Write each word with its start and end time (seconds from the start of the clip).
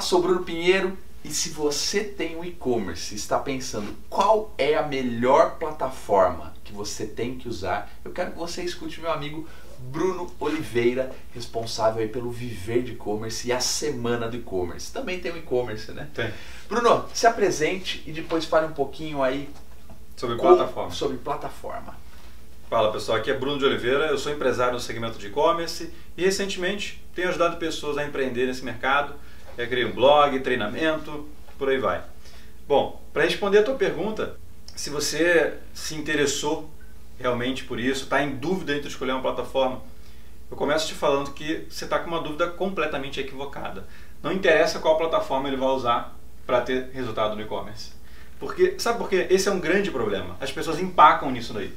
Olá, 0.00 0.06
sou 0.06 0.22
Bruno 0.22 0.42
Pinheiro 0.42 0.96
e 1.22 1.28
se 1.28 1.50
você 1.50 2.02
tem 2.02 2.34
um 2.34 2.42
e-commerce 2.42 3.12
e 3.12 3.18
está 3.18 3.38
pensando 3.38 3.94
qual 4.08 4.54
é 4.56 4.74
a 4.74 4.82
melhor 4.82 5.58
plataforma 5.58 6.54
que 6.64 6.72
você 6.72 7.04
tem 7.04 7.36
que 7.36 7.46
usar, 7.46 7.92
eu 8.02 8.10
quero 8.10 8.30
que 8.32 8.38
você 8.38 8.62
escute 8.62 8.98
meu 8.98 9.12
amigo 9.12 9.46
Bruno 9.78 10.32
Oliveira, 10.40 11.12
responsável 11.34 12.08
pelo 12.08 12.30
Viver 12.30 12.82
de 12.82 12.92
E-commerce 12.92 13.46
e 13.46 13.52
a 13.52 13.60
Semana 13.60 14.26
do 14.26 14.38
E-commerce. 14.38 14.90
Também 14.90 15.20
tem 15.20 15.32
o 15.32 15.36
e-commerce, 15.36 15.92
né? 15.92 16.08
Tem. 16.14 16.32
Bruno, 16.66 17.04
se 17.12 17.26
apresente 17.26 18.02
e 18.06 18.10
depois 18.10 18.46
fale 18.46 18.68
um 18.68 18.72
pouquinho 18.72 19.22
aí 19.22 19.50
Sobre 20.16 20.36
com- 20.36 20.46
plataforma. 20.56 20.90
Sobre 20.92 21.18
plataforma. 21.18 21.94
Fala 22.70 22.90
pessoal, 22.90 23.18
aqui 23.18 23.30
é 23.30 23.34
Bruno 23.34 23.58
de 23.58 23.66
Oliveira, 23.66 24.06
eu 24.06 24.16
sou 24.16 24.32
empresário 24.32 24.72
no 24.72 24.80
segmento 24.80 25.18
de 25.18 25.26
e-commerce 25.26 25.92
e 26.16 26.24
recentemente 26.24 27.04
tenho 27.14 27.28
ajudado 27.28 27.58
pessoas 27.58 27.98
a 27.98 28.06
empreender 28.06 28.46
nesse 28.46 28.64
mercado. 28.64 29.14
Eu 29.56 29.66
criei 29.68 29.84
um 29.84 29.92
blog, 29.92 30.38
treinamento, 30.40 31.28
por 31.58 31.68
aí 31.68 31.78
vai. 31.78 32.02
Bom, 32.66 33.02
para 33.12 33.24
responder 33.24 33.58
a 33.58 33.62
tua 33.62 33.74
pergunta, 33.74 34.36
se 34.74 34.90
você 34.90 35.58
se 35.74 35.94
interessou 35.94 36.70
realmente 37.18 37.64
por 37.64 37.78
isso, 37.78 38.04
está 38.04 38.22
em 38.22 38.36
dúvida 38.36 38.74
entre 38.74 38.88
escolher 38.88 39.12
uma 39.12 39.20
plataforma, 39.20 39.82
eu 40.50 40.56
começo 40.56 40.86
te 40.88 40.94
falando 40.94 41.32
que 41.32 41.66
você 41.68 41.84
está 41.84 41.98
com 41.98 42.08
uma 42.08 42.20
dúvida 42.20 42.48
completamente 42.48 43.20
equivocada. 43.20 43.86
Não 44.22 44.32
interessa 44.32 44.78
qual 44.78 44.96
plataforma 44.96 45.48
ele 45.48 45.56
vai 45.56 45.68
usar 45.68 46.16
para 46.46 46.60
ter 46.60 46.90
resultado 46.92 47.36
no 47.36 47.42
e-commerce. 47.42 47.92
Porque, 48.38 48.74
sabe 48.78 48.98
por 48.98 49.08
quê? 49.08 49.26
Esse 49.30 49.48
é 49.48 49.52
um 49.52 49.60
grande 49.60 49.90
problema. 49.90 50.36
As 50.40 50.50
pessoas 50.50 50.80
empacam 50.80 51.30
nisso 51.30 51.52
daí. 51.52 51.72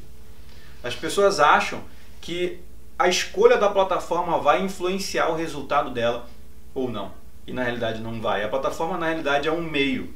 As 0.82 0.96
pessoas 0.96 1.40
acham 1.40 1.84
que 2.22 2.60
a 2.98 3.08
escolha 3.08 3.58
da 3.58 3.70
plataforma 3.70 4.40
vai 4.40 4.62
influenciar 4.62 5.30
o 5.30 5.36
resultado 5.36 5.92
dela 5.92 6.28
ou 6.74 6.90
não. 6.90 7.12
E 7.46 7.54
na 7.54 7.64
realidade 7.64 8.02
não 8.02 8.22
vai. 8.22 8.44
A 8.44 8.50
plataforma 8.50 8.98
na 8.98 9.08
realidade 9.08 9.48
é 9.48 9.52
um 9.52 9.62
meio. 9.62 10.14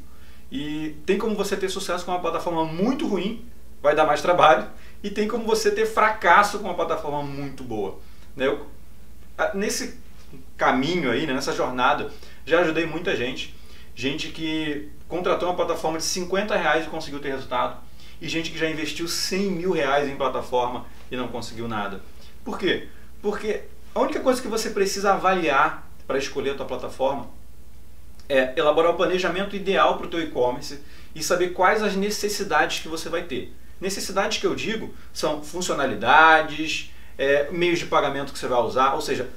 E 0.51 0.95
tem 1.05 1.17
como 1.17 1.35
você 1.35 1.57
ter 1.57 1.69
sucesso 1.69 2.05
com 2.05 2.11
uma 2.11 2.21
plataforma 2.21 2.65
muito 2.65 3.07
ruim, 3.07 3.45
vai 3.81 3.95
dar 3.95 4.05
mais 4.05 4.21
trabalho, 4.21 4.67
e 5.03 5.09
tem 5.09 5.27
como 5.27 5.45
você 5.45 5.71
ter 5.71 5.85
fracasso 5.85 6.59
com 6.59 6.65
uma 6.65 6.73
plataforma 6.73 7.21
muito 7.21 7.63
boa. 7.63 7.99
Né? 8.35 8.47
Eu, 8.47 8.67
nesse 9.53 9.99
caminho 10.55 11.11
aí, 11.11 11.25
né, 11.27 11.33
nessa 11.33 11.53
jornada, 11.53 12.11
já 12.45 12.59
ajudei 12.61 12.85
muita 12.85 13.15
gente. 13.15 13.55
Gente 13.93 14.29
que 14.29 14.89
contratou 15.07 15.49
uma 15.49 15.55
plataforma 15.55 15.97
de 15.97 16.03
50 16.03 16.55
reais 16.55 16.85
e 16.85 16.89
conseguiu 16.89 17.19
ter 17.19 17.29
resultado. 17.29 17.79
E 18.21 18.27
gente 18.27 18.51
que 18.51 18.57
já 18.57 18.69
investiu 18.69 19.07
100 19.07 19.51
mil 19.51 19.71
reais 19.71 20.09
em 20.09 20.15
plataforma 20.15 20.85
e 21.11 21.17
não 21.17 21.27
conseguiu 21.27 21.67
nada. 21.67 22.01
Por 22.43 22.57
quê? 22.57 22.87
Porque 23.21 23.63
a 23.93 23.99
única 23.99 24.19
coisa 24.19 24.41
que 24.41 24.47
você 24.47 24.69
precisa 24.69 25.13
avaliar 25.13 25.86
para 26.07 26.17
escolher 26.17 26.51
a 26.51 26.55
tua 26.55 26.65
plataforma 26.65 27.27
é 28.29 28.53
elaborar 28.57 28.91
o 28.91 28.95
planejamento 28.95 29.55
ideal 29.55 29.97
para 29.97 30.07
o 30.07 30.09
teu 30.09 30.21
e-commerce 30.21 30.81
e 31.15 31.23
saber 31.23 31.49
quais 31.49 31.81
as 31.81 31.95
necessidades 31.95 32.79
que 32.79 32.87
você 32.87 33.09
vai 33.09 33.23
ter. 33.23 33.53
Necessidades 33.79 34.37
que 34.37 34.45
eu 34.45 34.55
digo 34.55 34.93
são 35.13 35.41
funcionalidades, 35.41 36.93
é, 37.17 37.49
meios 37.51 37.79
de 37.79 37.85
pagamento 37.85 38.33
que 38.33 38.39
você 38.39 38.47
vai 38.47 38.59
usar, 38.59 38.93
ou 38.93 39.01
seja, 39.01 39.29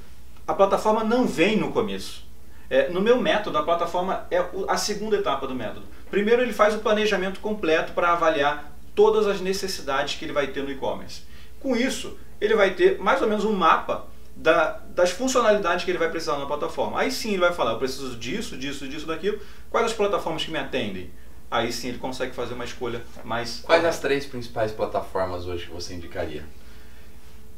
a 0.47 0.53
plataforma 0.53 1.03
não 1.03 1.25
vem 1.25 1.55
no 1.55 1.71
começo. 1.71 2.23
É, 2.69 2.89
no 2.89 3.01
meu 3.01 3.19
método, 3.19 3.57
a 3.57 3.63
plataforma 3.63 4.25
é 4.31 4.43
a 4.67 4.77
segunda 4.77 5.17
etapa 5.17 5.45
do 5.45 5.53
método. 5.53 5.85
Primeiro, 6.09 6.41
ele 6.41 6.53
faz 6.53 6.73
o 6.73 6.79
planejamento 6.79 7.39
completo 7.39 7.93
para 7.93 8.13
avaliar 8.13 8.71
todas 8.95 9.27
as 9.27 9.41
necessidades 9.41 10.15
que 10.15 10.25
ele 10.25 10.33
vai 10.33 10.47
ter 10.47 10.63
no 10.63 10.71
e-commerce. 10.71 11.23
Com 11.59 11.75
isso, 11.75 12.17
ele 12.39 12.55
vai 12.55 12.71
ter 12.71 12.97
mais 12.99 13.21
ou 13.21 13.27
menos 13.27 13.45
um 13.45 13.53
mapa 13.53 14.07
da- 14.41 14.79
das 14.95 15.11
funcionalidades 15.11 15.85
que 15.85 15.91
ele 15.91 15.97
vai 15.99 16.09
precisar 16.09 16.37
na 16.37 16.45
plataforma. 16.47 16.99
Aí 16.99 17.11
sim 17.11 17.29
ele 17.29 17.41
vai 17.41 17.53
falar, 17.53 17.73
eu 17.73 17.77
preciso 17.77 18.15
disso, 18.17 18.57
disso, 18.57 18.87
disso, 18.87 19.05
daquilo. 19.05 19.39
Quais 19.69 19.85
as 19.85 19.93
plataformas 19.93 20.43
que 20.43 20.51
me 20.51 20.57
atendem? 20.57 21.11
Aí 21.49 21.71
sim 21.71 21.89
ele 21.89 21.97
consegue 21.99 22.33
fazer 22.33 22.53
uma 22.55 22.65
escolha 22.65 23.01
mais. 23.23 23.61
Quais 23.63 23.85
as 23.85 23.99
três 23.99 24.25
principais 24.25 24.71
plataformas 24.71 25.45
hoje 25.45 25.67
que 25.67 25.71
você 25.71 25.93
indicaria? 25.93 26.43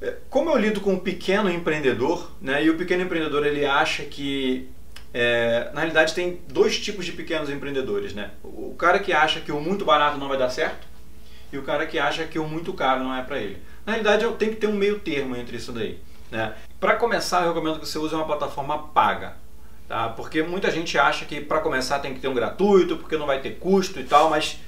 É, 0.01 0.17
Como 0.29 0.49
eu 0.49 0.57
lido 0.57 0.81
com 0.81 0.94
um 0.94 0.99
pequeno 0.99 1.49
empreendedor, 1.49 2.29
né, 2.41 2.63
e 2.63 2.69
o 2.69 2.77
pequeno 2.77 3.03
empreendedor 3.03 3.45
ele 3.45 3.65
acha 3.65 4.03
que, 4.03 4.67
é, 5.13 5.69
na 5.73 5.81
realidade, 5.81 6.13
tem 6.13 6.41
dois 6.50 6.77
tipos 6.79 7.05
de 7.05 7.13
pequenos 7.13 7.50
empreendedores. 7.50 8.13
Né? 8.13 8.31
O 8.44 8.75
cara 8.77 9.00
que 9.00 9.13
acha 9.13 9.39
que 9.39 9.51
o 9.51 9.61
muito 9.61 9.85
barato 9.85 10.17
não 10.17 10.27
vai 10.27 10.38
dar 10.38 10.50
certo 10.50 10.85
e 11.51 11.57
o 11.57 11.61
cara 11.63 11.85
que 11.85 11.97
acha 11.97 12.25
que 12.25 12.38
o 12.39 12.45
muito 12.47 12.73
caro 12.73 13.03
não 13.03 13.15
é 13.15 13.21
para 13.21 13.38
ele. 13.39 13.57
Na 13.85 13.94
realidade, 13.94 14.23
eu 14.23 14.33
tenho 14.33 14.51
que 14.53 14.57
ter 14.57 14.67
um 14.67 14.73
meio 14.75 15.00
termo 15.00 15.35
entre 15.35 15.55
isso 15.55 15.71
daí. 15.71 15.97
Né? 16.33 16.55
Para 16.79 16.95
começar, 16.95 17.44
eu 17.44 17.49
recomendo 17.49 17.79
que 17.79 17.88
você 17.88 17.99
use 17.99 18.16
uma 18.16 18.25
plataforma 18.25 18.88
paga. 18.88 19.35
Tá? 19.88 20.09
Porque 20.09 20.41
muita 20.41 20.71
gente 20.71 20.97
acha 20.97 21.25
que 21.25 21.39
para 21.39 21.59
começar 21.59 21.99
tem 21.99 22.11
que 22.11 22.19
ter 22.19 22.27
um 22.27 22.33
gratuito, 22.33 22.97
porque 22.97 23.16
não 23.16 23.27
vai 23.27 23.39
ter 23.39 23.59
custo 23.59 23.99
e 23.99 24.03
tal, 24.03 24.31
mas 24.31 24.59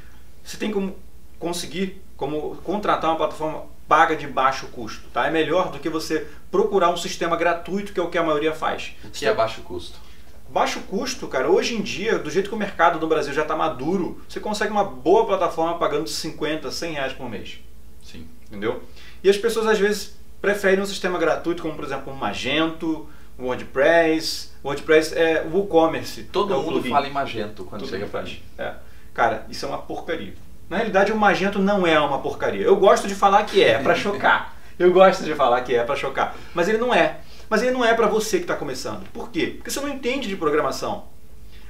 você 0.43 0.57
tem 0.57 0.71
como 0.71 0.95
conseguir 1.39 2.03
como 2.15 2.55
contratar 2.57 3.09
uma 3.09 3.17
plataforma 3.17 3.63
paga 3.87 4.15
de 4.15 4.27
baixo 4.27 4.67
custo. 4.67 5.09
Tá? 5.09 5.25
É 5.25 5.31
melhor 5.31 5.71
do 5.71 5.79
que 5.79 5.89
você 5.89 6.27
procurar 6.51 6.91
um 6.91 6.97
sistema 6.97 7.35
gratuito, 7.35 7.91
que 7.91 7.99
é 7.99 8.03
o 8.03 8.11
que 8.11 8.17
a 8.19 8.23
maioria 8.23 8.53
faz. 8.53 8.95
O 9.03 9.09
que 9.09 9.25
é 9.25 9.33
baixo 9.33 9.61
custo? 9.61 9.99
Baixo 10.47 10.79
custo, 10.81 11.27
cara, 11.27 11.49
hoje 11.49 11.73
em 11.73 11.81
dia, 11.81 12.19
do 12.19 12.29
jeito 12.29 12.49
que 12.49 12.55
o 12.55 12.59
mercado 12.59 12.99
do 12.99 13.07
Brasil 13.07 13.33
já 13.33 13.41
está 13.41 13.55
maduro, 13.55 14.21
você 14.29 14.39
consegue 14.39 14.71
uma 14.71 14.83
boa 14.83 15.25
plataforma 15.25 15.79
pagando 15.79 16.07
50, 16.07 16.69
100 16.69 16.93
reais 16.93 17.13
por 17.13 17.27
mês. 17.27 17.59
Sim. 18.03 18.27
Entendeu? 18.45 18.83
E 19.23 19.29
as 19.29 19.37
pessoas 19.37 19.65
às 19.65 19.79
vezes 19.79 20.15
preferem 20.45 20.79
um 20.79 20.85
sistema 20.85 21.17
gratuito, 21.17 21.63
como 21.63 21.73
por 21.73 21.83
exemplo 21.83 22.13
um 22.13 22.15
Magento, 22.15 23.09
um 23.39 23.45
WordPress. 23.45 24.51
WordPress 24.63 25.17
é 25.17 25.43
o 25.43 25.57
WooCommerce. 25.57 26.23
Todo 26.25 26.53
é 26.53 26.55
o 26.55 26.59
mundo 26.59 26.73
plugin. 26.73 26.89
fala 26.89 27.07
em 27.07 27.11
Magento 27.11 27.63
quando 27.63 27.81
Tudo 27.81 27.89
chega 27.89 28.05
pra 28.05 28.21
mim. 28.21 28.39
É. 28.55 28.73
Cara, 29.11 29.43
isso 29.49 29.65
é 29.65 29.69
uma 29.69 29.79
porcaria. 29.79 30.35
Na 30.69 30.77
realidade, 30.77 31.11
o 31.11 31.17
Magento 31.17 31.57
não 31.57 31.85
é 31.87 31.99
uma 31.99 32.19
porcaria. 32.19 32.63
Eu 32.63 32.75
gosto 32.75 33.07
de 33.07 33.15
falar 33.15 33.43
que 33.45 33.63
é, 33.63 33.79
pra 33.79 33.95
chocar. 33.95 34.55
Eu 34.77 34.91
gosto 34.93 35.23
de 35.23 35.33
falar 35.33 35.61
que 35.61 35.73
é 35.73 35.83
pra 35.83 35.95
chocar. 35.95 36.35
Mas 36.53 36.69
ele 36.69 36.77
não 36.77 36.93
é. 36.93 37.17
Mas 37.49 37.63
ele 37.63 37.71
não 37.71 37.83
é 37.83 37.95
pra 37.95 38.05
você 38.05 38.37
que 38.37 38.43
está 38.43 38.55
começando. 38.55 39.03
Por 39.11 39.31
quê? 39.31 39.53
Porque 39.55 39.71
você 39.71 39.79
não 39.79 39.89
entende 39.89 40.27
de 40.27 40.35
programação. 40.35 41.05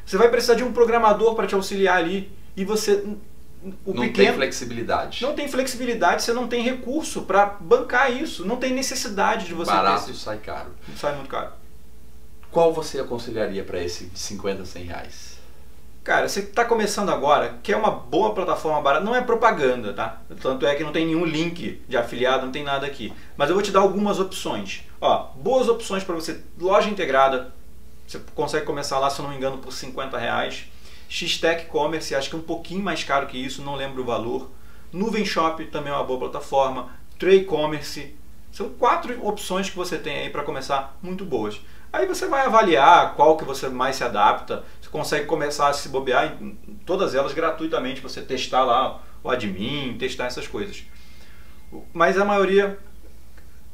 Você 0.06 0.18
vai 0.18 0.28
precisar 0.28 0.56
de 0.56 0.64
um 0.66 0.74
programador 0.74 1.34
para 1.34 1.48
te 1.48 1.56
auxiliar 1.56 1.98
ali. 1.98 2.30
E 2.58 2.66
você. 2.66 3.06
O 3.86 3.94
não 3.94 4.04
pequeno. 4.04 4.28
tem 4.28 4.34
flexibilidade. 4.36 5.22
Não 5.24 5.34
tem 5.34 5.48
flexibilidade, 5.48 6.22
você 6.24 6.34
não 6.34 6.48
tem 6.48 6.62
recurso 6.64 7.24
para 7.24 7.46
bancar 7.60 8.12
isso. 8.12 8.46
Não 8.46 8.58
tem 8.58 8.74
necessidade 8.74 9.46
de 9.46 9.54
você 9.54 9.72
Barato 9.72 10.06
ter 10.06 10.12
esse- 10.12 10.20
sai 10.20 10.38
caro. 10.38 10.70
Sai 10.98 11.16
muito 11.16 11.30
caro. 11.30 11.50
Qual 12.52 12.74
você 12.74 13.00
aconselharia 13.00 13.64
para 13.64 13.82
esse 13.82 14.06
de 14.06 14.18
50, 14.20 14.64
100 14.66 14.84
reais? 14.86 15.36
Cara, 16.04 16.30
você 16.30 16.42
está 16.42 16.64
começando 16.64 17.10
agora, 17.10 17.58
quer 17.64 17.76
uma 17.76 17.90
boa 17.90 18.34
plataforma 18.36 18.80
barata, 18.80 19.04
não 19.04 19.16
é 19.16 19.22
propaganda, 19.22 19.92
tá? 19.92 20.22
Tanto 20.40 20.66
é 20.68 20.76
que 20.76 20.84
não 20.84 20.92
tem 20.92 21.08
nenhum 21.08 21.26
link 21.26 21.82
de 21.90 21.98
afiliado, 21.98 22.46
não 22.46 22.52
tem 22.52 22.64
nada 22.64 22.86
aqui. 22.86 23.12
Mas 23.36 23.50
eu 23.50 23.56
vou 23.56 23.64
te 23.64 23.72
dar 23.72 23.80
algumas 23.80 24.20
opções. 24.20 24.84
Ó, 25.02 25.32
boas 25.36 25.68
opções 25.68 26.04
para 26.04 26.14
você. 26.14 26.40
Loja 26.60 26.88
integrada, 26.90 27.52
você 28.08 28.22
consegue 28.36 28.66
começar 28.68 29.00
lá, 29.00 29.10
se 29.10 29.20
eu 29.20 29.24
não 29.24 29.32
me 29.32 29.38
engano, 29.38 29.58
por 29.58 29.74
50 29.74 30.16
reais. 30.20 30.66
X-Tech 31.08 31.66
Commerce, 31.66 32.16
acho 32.16 32.30
que 32.30 32.36
é 32.36 32.40
um 32.40 32.44
pouquinho 32.44 32.84
mais 32.84 33.04
caro 33.04 33.28
que 33.28 33.38
isso, 33.38 33.62
não 33.62 33.76
lembro 33.76 34.02
o 34.02 34.06
valor. 34.06 34.50
Nuvem 34.92 35.26
Shop 35.26 35.64
também 35.66 35.92
é 35.92 35.96
uma 35.96 36.04
boa 36.04 36.20
plataforma. 36.20 36.90
Trade 37.20 37.46
Commerce. 37.46 38.16
São 38.52 38.70
quatro 38.70 39.26
opções 39.26 39.70
que 39.70 39.76
você 39.76 39.98
tem 39.98 40.20
aí 40.20 40.30
para 40.30 40.44
começar 40.44 40.98
muito 41.02 41.26
boas. 41.26 41.60
Aí 41.92 42.06
você 42.06 42.28
vai 42.28 42.46
avaliar 42.46 43.16
qual 43.16 43.38
que 43.38 43.44
você 43.44 43.70
mais 43.70 43.98
se 43.98 44.04
adapta. 44.04 44.64
Você 44.82 44.90
consegue 44.90 45.26
começar 45.26 45.68
a 45.68 45.74
se 45.74 45.90
bobear 45.90 46.38
em 46.42 46.80
todas 46.86 47.16
elas 47.16 47.34
gratuitamente, 47.34 48.02
você 48.02 48.22
testar 48.22 48.64
lá 48.64 49.02
o 49.24 49.30
admin, 49.30 49.98
testar 49.98 50.26
essas 50.26 50.48
coisas. 50.48 50.84
Mas 51.94 52.18
a 52.18 52.24
maioria, 52.24 52.78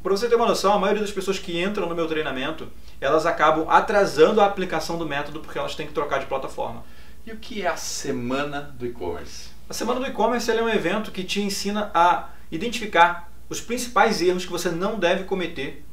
para 0.02 0.12
você 0.12 0.28
ter 0.28 0.36
uma 0.36 0.46
noção, 0.46 0.74
a 0.74 0.80
maioria 0.80 1.02
das 1.02 1.12
pessoas 1.12 1.38
que 1.38 1.62
entram 1.62 1.88
no 1.88 1.96
meu 1.96 2.08
treinamento, 2.08 2.68
elas 3.00 3.26
acabam 3.26 3.68
atrasando 3.70 4.40
a 4.42 4.46
aplicação 4.46 4.98
do 4.98 5.06
método 5.06 5.40
porque 5.40 5.60
elas 5.60 5.76
têm 5.76 5.88
que 5.88 5.94
trocar 5.94 6.20
de 6.20 6.26
plataforma. 6.26 6.84
E 7.26 7.32
o 7.32 7.38
que 7.38 7.62
é 7.62 7.68
a 7.68 7.78
semana 7.78 8.62
do 8.62 8.86
e-commerce? 8.86 9.50
A 9.70 9.74
Semana 9.74 10.02
do 10.02 10.08
E-Commerce 10.08 10.52
é 10.52 10.62
um 10.62 10.68
evento 10.68 11.12
que 11.12 11.24
te 11.24 11.40
ensina 11.40 11.92
a 11.94 12.30
identificar 12.52 13.32
os 13.48 13.62
principais 13.62 14.22
erros 14.22 14.44
que 14.44 14.52
você 14.52 14.70
não 14.70 15.00
deve 15.00 15.24
cometer 15.24 15.86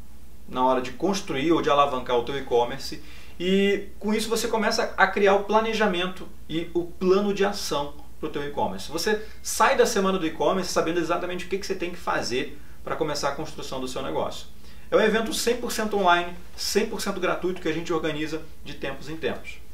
na 0.48 0.66
hora 0.66 0.80
de 0.80 0.90
construir 0.90 1.52
ou 1.52 1.62
de 1.62 1.70
alavancar 1.70 2.16
o 2.16 2.24
teu 2.24 2.36
e-commerce 2.36 3.00
e 3.38 3.86
com 4.00 4.12
isso 4.12 4.28
você 4.28 4.48
começa 4.48 4.92
a 4.96 5.06
criar 5.06 5.34
o 5.34 5.44
planejamento 5.44 6.26
e 6.48 6.70
o 6.74 6.86
plano 6.86 7.32
de 7.32 7.44
ação 7.44 7.94
para 8.18 8.28
o 8.28 8.32
teu 8.32 8.42
e-commerce. 8.42 8.90
Você 8.90 9.24
sai 9.42 9.76
da 9.76 9.86
Semana 9.86 10.18
do 10.18 10.26
E-Commerce 10.26 10.72
sabendo 10.72 10.98
exatamente 10.98 11.44
o 11.44 11.48
que, 11.48 11.58
que 11.58 11.66
você 11.66 11.76
tem 11.76 11.90
que 11.90 11.98
fazer 11.98 12.58
para 12.82 12.96
começar 12.96 13.28
a 13.28 13.34
construção 13.36 13.80
do 13.80 13.86
seu 13.86 14.02
negócio. 14.02 14.48
É 14.90 14.96
um 14.96 15.00
evento 15.00 15.30
100% 15.30 15.94
online, 15.94 16.34
100% 16.58 17.20
gratuito 17.20 17.62
que 17.62 17.68
a 17.68 17.72
gente 17.72 17.92
organiza 17.92 18.42
de 18.64 18.74
tempos 18.74 19.08
em 19.08 19.16
tempos. 19.16 19.67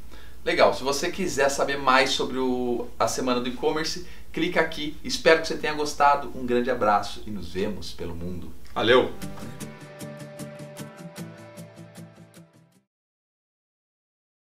Legal, 0.44 0.74
se 0.74 0.82
você 0.82 1.10
quiser 1.10 1.48
saber 1.48 1.78
mais 1.78 2.10
sobre 2.10 2.36
o, 2.36 2.86
a 2.98 3.08
semana 3.08 3.40
do 3.40 3.48
e-commerce, 3.48 4.06
clica 4.30 4.60
aqui. 4.60 4.94
Espero 5.02 5.40
que 5.40 5.48
você 5.48 5.56
tenha 5.56 5.72
gostado. 5.72 6.30
Um 6.34 6.44
grande 6.44 6.70
abraço 6.70 7.22
e 7.26 7.30
nos 7.30 7.50
vemos 7.52 7.92
pelo 7.92 8.14
mundo. 8.14 8.52
Valeu! 8.74 9.10